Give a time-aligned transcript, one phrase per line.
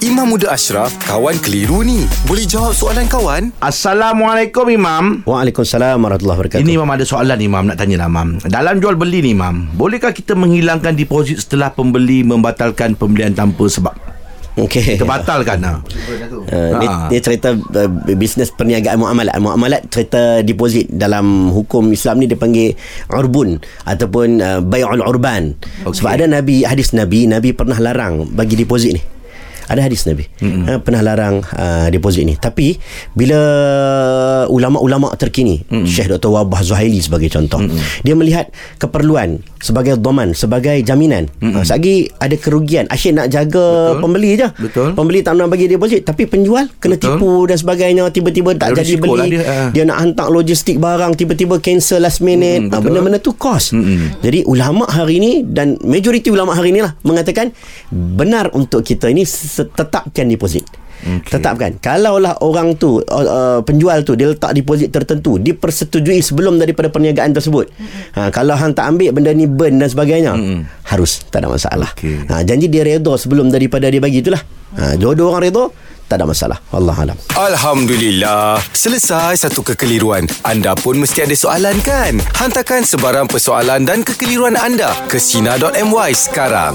[0.00, 2.08] Imam Muda Ashraf, kawan keliru ni.
[2.24, 3.52] Boleh jawab soalan kawan?
[3.60, 6.64] Assalamualaikum Imam Waalaikumsalam warahmatullahi wabarakatuh.
[6.64, 10.16] Ini Imam ada soalan Imam Nak tanya lah Imam Dalam jual beli ni Imam Bolehkah
[10.16, 13.92] kita menghilangkan deposit Setelah pembeli membatalkan pembelian tanpa sebab
[14.56, 14.96] Okey.
[14.96, 15.76] Terbatalkan lah
[16.50, 17.06] Uh, ni, Ha.
[17.06, 17.86] ni cerita uh,
[18.18, 19.38] bisnes perniagaan muamalat.
[19.38, 22.74] Muamalat cerita deposit dalam hukum Islam ni dipanggil
[23.06, 25.54] urbun ataupun uh, bai'ul urban.
[25.86, 26.02] Okay.
[26.02, 29.02] Sebab ada nabi hadis nabi, nabi pernah larang bagi deposit ni.
[29.70, 30.62] Ada hadis Nabi mm-hmm.
[30.66, 32.74] ha, Pernah larang uh, deposit ni Tapi
[33.14, 33.38] Bila
[34.50, 35.86] Ulama-ulama terkini mm-hmm.
[35.86, 36.34] Syekh Dr.
[36.34, 38.02] Wabah Zuhaili sebagai contoh mm-hmm.
[38.02, 41.54] Dia melihat Keperluan Sebagai doman Sebagai jaminan mm-hmm.
[41.54, 44.02] uh, Selagi ada kerugian Asyik nak jaga Betul.
[44.02, 44.88] Pembeli je Betul.
[44.98, 47.16] Pembeli tak nak bagi deposit Tapi penjual Kena Betul.
[47.16, 49.68] tipu dan sebagainya Tiba-tiba tak jadi beli lah dia, ah.
[49.70, 52.90] dia nak hantar logistik barang Tiba-tiba cancel last minute Mm, Ah, betul.
[52.90, 54.20] Benda-benda tu cost Mm-mm.
[54.24, 57.52] Jadi ulama hari ni Dan majoriti ulama hari ni lah Mengatakan
[57.92, 59.22] Benar untuk kita ini
[59.66, 60.64] Tetapkan deposit
[61.00, 61.32] Okey.
[61.32, 66.92] Tetapkan Kalaulah orang tu uh, uh, Penjual tu Dia letak deposit tertentu Dipersetujui sebelum daripada
[66.92, 67.72] perniagaan tersebut
[68.12, 70.68] ha, Kalau hang tak ambil Benda ni burn dan sebagainya Mm-mm.
[70.84, 72.28] Harus Tak ada masalah Okey.
[72.28, 74.44] ha, Janji dia redha sebelum daripada dia bagi itulah
[74.76, 75.72] ha, Dua-dua orang redha
[76.04, 78.60] Tak ada masalah Allah alam Alhamdulillah.
[78.74, 80.28] Selesai satu kekeliruan.
[80.42, 82.18] Anda pun mesti ada soalan kan?
[82.36, 86.74] Hantarkan sebarang persoalan dan kekeliruan anda ke Sina.my sekarang.